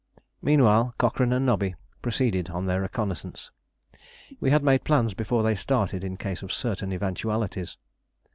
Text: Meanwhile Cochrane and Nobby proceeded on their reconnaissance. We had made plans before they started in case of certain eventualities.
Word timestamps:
Meanwhile 0.41 0.95
Cochrane 0.97 1.31
and 1.31 1.45
Nobby 1.45 1.75
proceeded 2.01 2.49
on 2.49 2.65
their 2.65 2.81
reconnaissance. 2.81 3.51
We 4.39 4.49
had 4.49 4.63
made 4.63 4.83
plans 4.83 5.13
before 5.13 5.43
they 5.43 5.53
started 5.53 6.03
in 6.03 6.17
case 6.17 6.41
of 6.41 6.51
certain 6.51 6.91
eventualities. 6.91 7.77